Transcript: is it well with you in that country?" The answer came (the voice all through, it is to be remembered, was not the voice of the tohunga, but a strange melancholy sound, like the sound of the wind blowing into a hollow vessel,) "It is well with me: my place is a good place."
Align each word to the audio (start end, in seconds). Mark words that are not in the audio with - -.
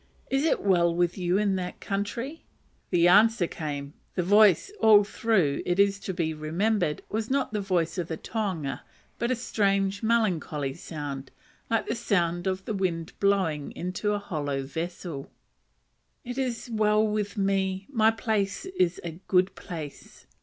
is 0.31 0.43
it 0.45 0.63
well 0.63 0.91
with 0.95 1.15
you 1.15 1.37
in 1.37 1.55
that 1.57 1.79
country?" 1.79 2.43
The 2.89 3.07
answer 3.07 3.45
came 3.45 3.93
(the 4.15 4.23
voice 4.23 4.71
all 4.79 5.03
through, 5.03 5.61
it 5.63 5.77
is 5.77 5.99
to 5.99 6.11
be 6.11 6.33
remembered, 6.33 7.03
was 7.07 7.29
not 7.29 7.53
the 7.53 7.61
voice 7.61 7.99
of 7.99 8.07
the 8.07 8.17
tohunga, 8.17 8.81
but 9.19 9.29
a 9.29 9.35
strange 9.35 10.01
melancholy 10.01 10.73
sound, 10.73 11.29
like 11.69 11.85
the 11.85 11.93
sound 11.93 12.47
of 12.47 12.65
the 12.65 12.73
wind 12.73 13.13
blowing 13.19 13.71
into 13.73 14.13
a 14.13 14.17
hollow 14.17 14.63
vessel,) 14.63 15.29
"It 16.25 16.39
is 16.39 16.67
well 16.67 17.05
with 17.05 17.37
me: 17.37 17.85
my 17.87 18.09
place 18.09 18.65
is 18.65 18.99
a 19.03 19.19
good 19.27 19.53
place." 19.53 20.25